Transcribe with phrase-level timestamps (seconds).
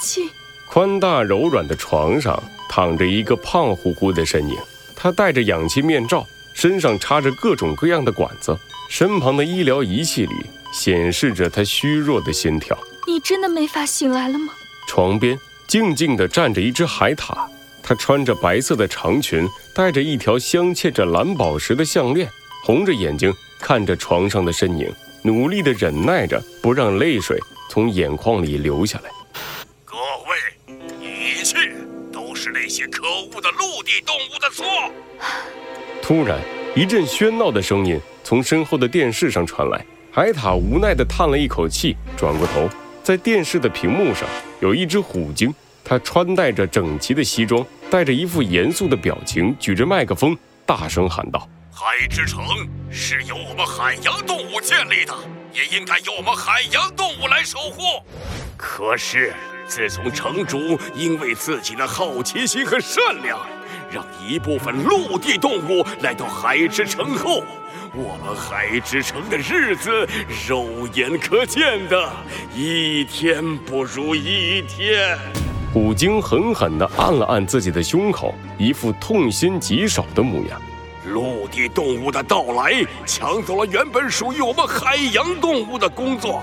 [0.00, 0.30] 气。
[0.66, 4.56] 宽大柔软的床上躺着一个胖乎乎的身影，
[4.96, 10.34] 他戴着氧气面罩，身上插着各种各样的管子，身旁的医疗仪器里
[10.72, 12.76] 显示着他虚弱的心跳。
[13.06, 14.52] 你真的没法醒来了吗？
[14.88, 17.36] 床边静静地站着一只海獭，
[17.82, 22.28] 它穿着白色的长裙，戴着一条镶嵌着蓝宝石的项链，
[22.64, 24.92] 红着眼睛看着床上的身影，
[25.22, 27.38] 努力地忍耐着不让泪水
[27.68, 29.10] 从眼眶里流下来。
[33.40, 34.64] 的陆地动物的错。
[36.02, 36.38] 突然，
[36.74, 42.68] 一阵喧闹的声音从身后的电视上传来，海獭无奈地叹了一口气，转过头。
[43.02, 44.28] 在电视的屏幕上，
[44.60, 52.42] 有一只虎鲸，它穿戴着整齐的西装，带着一副严肃的表情，举着麦克风，大声喊道：“海之城
[52.90, 55.14] 是由我们海洋动物建立的，
[55.52, 57.82] 也应该由我们海洋动物来守护。
[58.56, 59.34] 可是，
[59.66, 63.38] 自从城主因为自己的好奇心和善良，
[63.90, 67.42] 让一部分陆地动物来到海之城后，
[67.94, 70.06] 我们海之城的日子，
[70.46, 72.10] 肉眼可见的
[72.54, 75.18] 一天不如一天。
[75.72, 80.60] 虎鲸狠狠地按了按自己的胸口，一副痛心疾首的模样。
[81.06, 86.42] 陆地动物的到来，抢走了原本属于我们海洋动物的工作，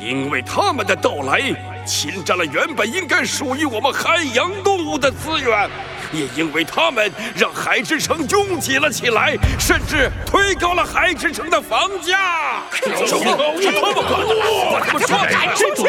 [0.00, 1.40] 因为他们的到来，
[1.84, 5.68] 侵占了原本应该属于我们海洋动物的资源。
[6.12, 12.62] 也因为他们让海之城拥挤了起来，甚至推高了海之城的房价。
[13.06, 13.60] 什么？
[13.60, 14.34] 是他们干的！
[14.34, 15.88] 我他妈说赶出去！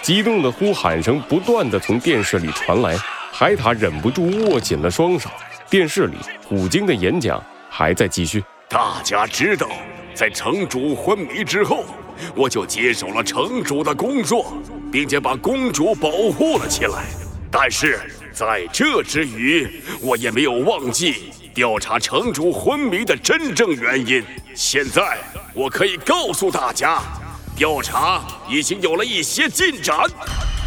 [0.00, 2.96] 激动的呼喊声不断的从电视里传来，
[3.32, 5.28] 海獭忍不住握紧了双手。
[5.68, 8.44] 电视里，虎鲸的演讲还在继续。
[8.68, 9.68] 大家知道，
[10.14, 11.84] 在城主昏迷之后，
[12.34, 14.52] 我就接手了城主的工作，
[14.90, 17.04] 并且把公主保护了起来。
[17.50, 17.98] 但是。
[18.30, 19.68] 在这之余，
[20.00, 24.22] 我也没有忘记调查城主昏迷的真正原因。
[24.54, 25.18] 现在
[25.54, 27.02] 我可以告诉大家，
[27.56, 29.98] 调查已经有了一些进展。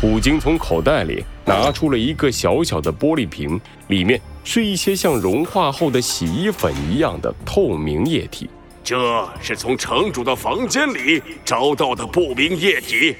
[0.01, 3.57] 虎鲸从口袋里拿出了一个小小的玻璃瓶，
[3.87, 8.49] 里面是一些像融化后的洗衣粉一样的透明液体。
[8.83, 13.15] 这是从城主的房间里找到的不明液体。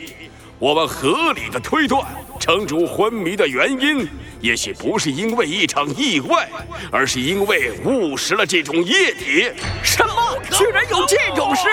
[0.58, 2.06] 我们合理的推断，
[2.40, 4.08] 城主昏迷的原因。
[4.42, 6.50] 也许不是因为一场意外，
[6.92, 9.52] 而是因为误食了这种液体。
[9.84, 10.38] 什么？
[10.52, 11.68] 居然有这种事！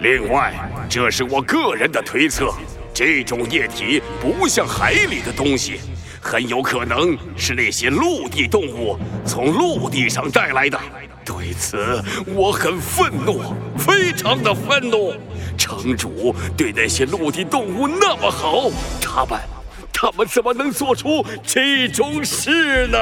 [0.00, 0.52] 另外，
[0.88, 2.52] 这是我个人的推测，
[2.92, 5.80] 这种液体不像海里的东西，
[6.24, 10.80] 很有可能是那些陆地动物从陆地上带来的。
[11.22, 12.02] 对此，
[12.34, 13.42] 我很愤怒，
[13.76, 15.12] 非常的愤怒。
[15.58, 18.70] 城主对那些陆地动物那么好，
[19.02, 19.38] 他们。
[19.92, 22.98] 他们怎么能做出这种事呢？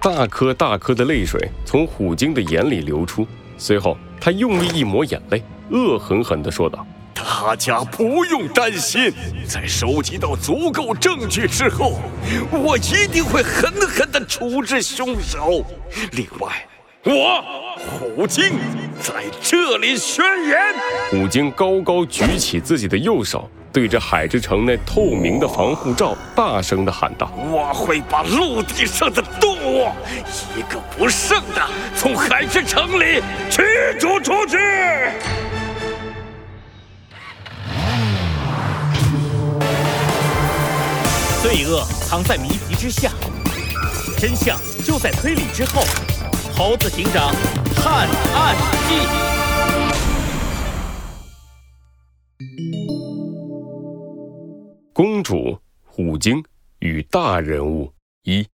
[0.00, 3.26] 大颗大颗的泪水从虎鲸的眼里流出，
[3.58, 6.86] 随后他用力一抹眼泪，恶狠狠地说道
[7.34, 9.10] ：“大家不用担心，
[9.48, 11.98] 在收集到足够证据之后，
[12.50, 15.64] 我一定会狠狠地处置凶手。
[16.12, 16.66] 另外，
[17.04, 17.42] 我
[17.78, 18.52] 虎鲸
[19.00, 20.58] 在这里宣言。”
[21.10, 23.50] 虎鲸高高举起自己的右手。
[23.72, 29.88] 对着海之城那透明的防护罩大声地喊道：“我会把陆地上的动物
[30.54, 31.66] 一个不剩的
[31.96, 33.62] 从海之城里驱
[33.98, 34.58] 逐出去。”
[41.52, 43.12] 罪恶藏在谜题之下，
[44.18, 45.82] 真相就在推理之后。
[46.56, 47.30] 猴子警长
[47.76, 48.56] 探案
[48.88, 48.94] 记。
[54.94, 56.42] 公主、虎鲸
[56.78, 57.92] 与大人物
[58.22, 58.46] 一，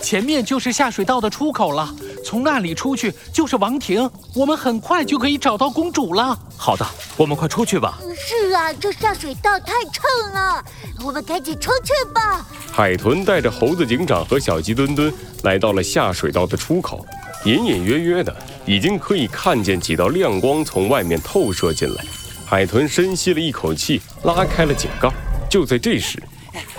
[0.00, 1.92] 前面就是下水道的出口了，
[2.26, 6.36] 从那里出去就是王庭，我们很快就可以找到公主了。
[6.56, 6.84] 好的，
[7.16, 8.00] 我们快出去吧。
[8.16, 10.02] 是啊，这下水道太臭
[10.34, 10.64] 了，
[11.04, 12.44] 我们赶紧出去吧。
[12.72, 15.14] 海豚带着猴子警长和小鸡墩墩
[15.44, 17.06] 来到了下水道的出口，
[17.44, 18.36] 隐隐约约的
[18.66, 22.04] 已经可以看见几道亮光从外面透射进来。
[22.44, 25.08] 海豚深吸了一口气，拉开了井盖。
[25.48, 26.20] 就在这时，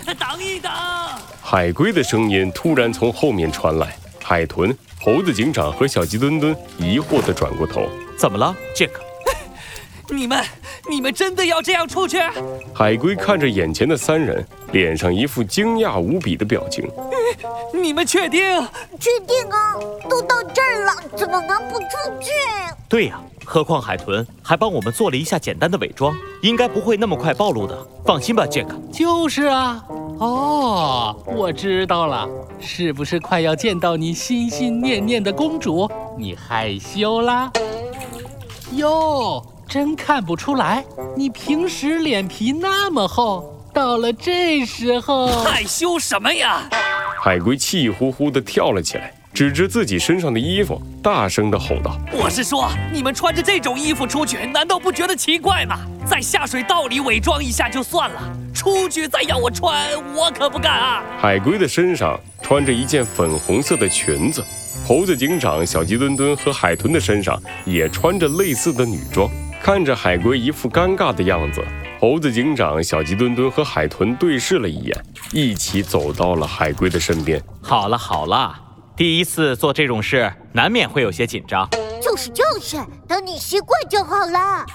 [0.06, 0.70] 等一等！
[1.42, 3.98] 海龟的声音突然从后面传来。
[4.22, 4.78] 海豚、
[5.08, 7.88] 猴子警长和小鸡墩墩疑惑地转过头
[8.20, 9.02] ：“怎么了，杰克？
[10.10, 10.44] 你们，
[10.90, 12.20] 你们真的要这样出去？”
[12.76, 16.86] 海龟看着眼前的三人，脸上一副惊讶无比的表情。
[17.74, 18.42] 你们确定？
[19.00, 19.76] 确定啊！
[20.10, 21.86] 都到这儿了，怎么能不出
[22.20, 22.32] 去？
[22.90, 23.18] 对呀，
[23.50, 27.88] 何况海豚还帮我们做了一下简单的伪装，应该不会那么快暴露的。
[28.06, 28.78] 放心吧，杰克。
[28.92, 29.82] 就是啊。
[30.20, 32.28] 哦，我知道了，
[32.60, 35.90] 是不是快要见到你心心念念的公主？
[36.18, 37.50] 你害羞啦？
[38.74, 40.84] 哟，真看不出来，
[41.16, 46.70] 你平时脸皮那么厚，到了这时候害羞什么呀？
[47.24, 55.78] 海龟气呼呼地跳了起来，指着自己身上的衣服，大声地吼道：“我是说，你们穿着这种衣服出去，难道不觉得奇怪吗？
[56.08, 58.20] 在下水道里伪装一下就算了，
[58.52, 64.44] 出去再要我穿，我可不干啊！”海龟的身上穿着一件粉红色的裙子。
[64.88, 69.30] 猴子警长、小鸡墩墩和海豚的身上也穿着类似的女装，
[69.62, 71.64] 看着海龟一副尴尬的样子，
[72.00, 77.40] 猴子警长、小鸡墩墩和海豚对视了一眼，一起走到了海龟的身边。
[77.62, 78.56] 好了好了，
[78.98, 81.70] 第一次做这种事，难免会有些紧张。
[82.02, 82.78] 就是就是，
[83.08, 84.66] 等你习惯就好了。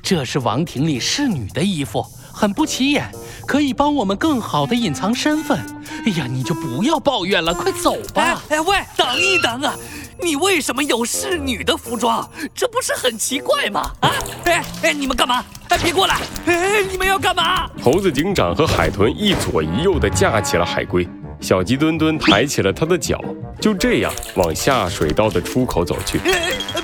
[0.00, 2.00] 这是王庭里侍女的衣服，
[2.32, 3.10] 很不起眼。
[3.44, 5.58] 可以帮我们更好的隐藏身份。
[6.06, 8.40] 哎呀，你就不要抱怨了，快走吧！
[8.50, 9.74] 哎喂，等一等啊！
[10.22, 12.28] 你为什么有侍女的服装？
[12.54, 13.90] 这不是很奇怪吗？
[14.00, 14.12] 啊！
[14.44, 15.44] 哎哎，你们干嘛？
[15.70, 16.20] 哎，别过来！
[16.46, 17.68] 哎，你们要干嘛？
[17.82, 21.08] 猴子警长和海豚一左一右的架起了海龟，
[21.40, 23.18] 小鸡墩墩抬起了他的脚，
[23.60, 26.18] 就这样往下水道的出口走去。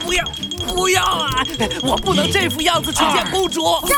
[0.04, 0.24] 不要，
[0.68, 1.30] 不要啊！
[1.82, 3.62] 我不能这副样子去见公主。
[3.80, 3.88] 不。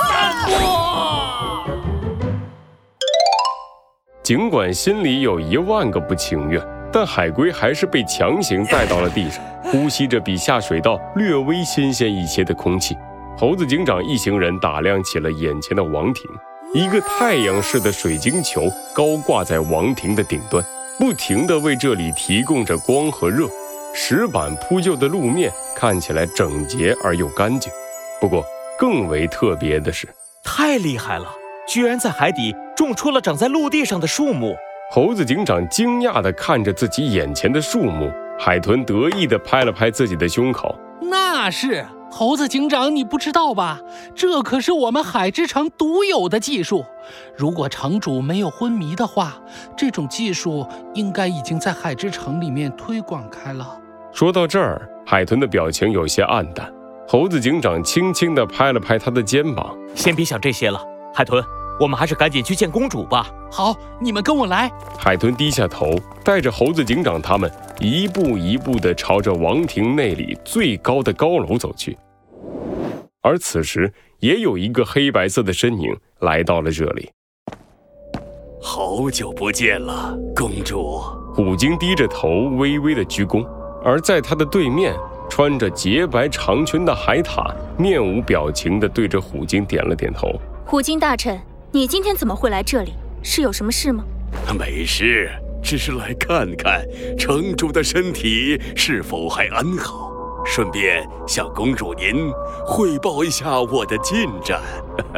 [4.22, 6.60] 尽管心里有一万个不情愿，
[6.92, 12.96] 但海龟还是被强行带到了地上，呼吸着比下水道略微新鲜一些的空气。
[13.38, 16.24] 猴子警长一行人打量起了眼前的王庭，
[16.74, 20.64] 一个太阳似的水晶球高挂在王庭的顶端，
[20.98, 23.48] 不停地为这里提供着光和热。
[23.94, 27.72] 石板铺就的路面看起来整洁而又干净。
[28.20, 28.44] 不过，
[28.78, 30.06] 更为特别的是，
[30.44, 31.26] 太厉害了！
[31.66, 34.54] 居然在海底种出了长在陆地上的树木。
[34.90, 40.76] 猴子警长惊讶地看着自己眼前的树木，海豚得意地拍了拍自己的胸口。
[41.00, 43.80] 那是猴子警长，你不知道吧？
[44.14, 46.84] 这可是我们海之城独有的技术。
[47.36, 49.36] 如果城主没有昏迷的话，
[49.76, 53.78] 这种技术应该已经在海之城里面推广开了。
[54.12, 56.72] 说到这儿，海豚的表情有些黯淡。
[57.08, 60.80] 猴子警长轻轻地拍了拍他的肩膀：“先别想这些了，
[61.14, 61.42] 海豚。”
[61.78, 63.26] 我们还是赶紧去见公主吧。
[63.52, 64.72] 好，你们跟我来。
[64.98, 65.94] 海豚低下头，
[66.24, 71.96] 带着猴子警长他们一步一步地朝着王庭内里最高的高楼走去。
[73.22, 77.10] 而此时，也有一个黑白色的身影来到了这里。
[78.60, 81.00] 好久不见了，公主。
[81.34, 83.46] 虎鲸低着头，微微的鞠躬。
[83.84, 84.94] 而在他的对面，
[85.28, 90.32] 穿着洁白长裙的海獭面无表情地对着虎鲸点了点头。
[90.64, 91.38] 虎鲸大臣。
[91.72, 92.94] 你今天怎么会来这里？
[93.22, 94.04] 是有什么事吗？
[94.58, 95.30] 没事，
[95.66, 96.86] 只是来看看
[97.18, 100.12] 城主的身体是否还安好，
[100.44, 102.30] 顺便向公主您
[102.64, 104.60] 汇报一下我的进展。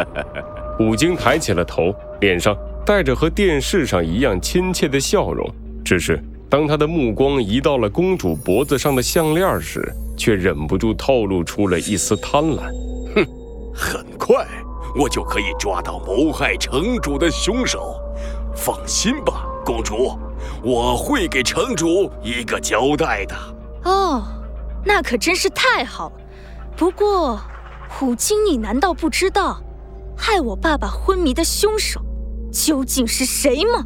[0.80, 2.56] 武京抬起了头，脸上
[2.86, 5.46] 带着和电视上一样亲切的笑容。
[5.84, 6.18] 只是
[6.48, 9.86] 当他的目光移到了公主脖子上的项链时，
[10.16, 12.72] 却忍不住透露出了一丝贪婪。
[13.14, 13.26] 哼，
[13.74, 14.46] 很快。
[14.98, 18.00] 我就可以抓到谋害城主的凶手，
[18.56, 20.18] 放心吧，公主，
[20.62, 23.36] 我会给城主一个交代的。
[23.84, 24.24] 哦，
[24.84, 26.16] 那可真是太好了。
[26.76, 27.40] 不过，
[27.88, 29.62] 虎鲸，你难道不知道
[30.16, 32.00] 害我爸爸昏迷的凶手
[32.52, 33.84] 究竟是谁吗？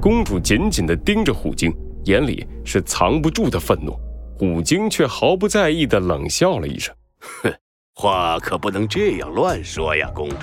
[0.00, 1.72] 公主紧紧地盯着虎鲸，
[2.04, 3.98] 眼里是藏不住的愤怒。
[4.38, 6.94] 虎鲸却毫不在意地冷笑了一声，
[7.42, 7.52] 哼。
[7.94, 10.36] 话可不能这样乱说呀，公主。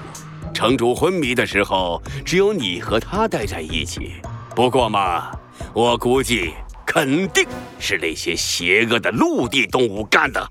[0.53, 4.13] 城主昏迷的时候，只有你和他待在一起。
[4.60, 5.32] 不过嘛，
[5.74, 6.54] 我估计
[6.86, 7.48] 肯定
[7.80, 10.46] 是那些邪恶的陆地动物干的。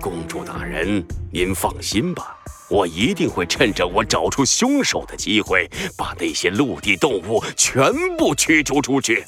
[0.00, 1.00] 公主大人，
[1.32, 2.36] 您放心吧，
[2.68, 9.24] 我一定会趁着我找出凶手的机会，把那些陆地动物全部驱逐出去。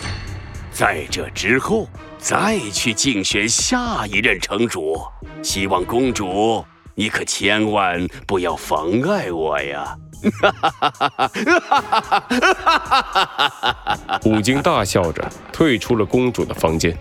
[0.73, 5.00] 在这之后，再去竞选下一任城主。
[5.40, 6.64] 希望公主。
[6.99, 9.95] 你可千万不要妨碍我呀！
[14.23, 16.96] 虎鲸大笑着退出了公主的房间，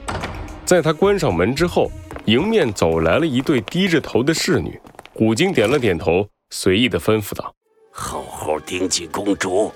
[0.65, 1.89] 在他关上门之后，
[2.25, 4.79] 迎面走来了一对低着头的侍女。
[5.13, 7.55] 虎鲸点了点头，随意的吩咐道
[7.91, 9.71] ：“好好盯紧公主，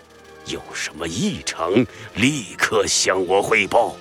[0.48, 1.74] 有什么异常，
[2.16, 3.96] 立刻向我汇报。”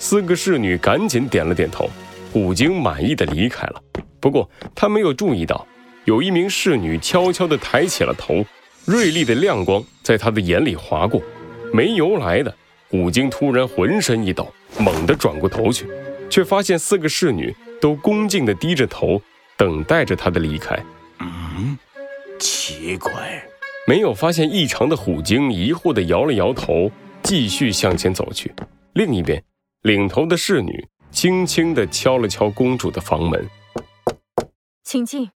[0.00, 1.90] 四个侍女赶紧点了点头，
[2.32, 3.82] 虎鲸满意的离开了。
[4.20, 5.66] 不不过他没有注意到，
[6.04, 8.44] 有一名侍女悄悄的抬起了头，
[8.88, 11.22] 锐利的亮光在他的眼里划过。
[11.74, 12.56] 没由来的，
[12.88, 15.86] 虎鲸突然浑身一抖，猛地转过头去，
[16.30, 19.20] 却发现四个侍女都恭敬地低着头，
[19.58, 20.74] 等待着他的离开。
[21.20, 21.76] 嗯，
[22.40, 23.12] 奇怪。
[23.86, 26.90] 没有发现异常的虎鲸疑惑地摇了摇头，
[27.22, 28.50] 继续向前走去。
[28.94, 29.44] 另一边，
[29.82, 33.46] 领头的侍女轻轻地敲了敲公主的房门
[34.82, 35.28] ：“请进。”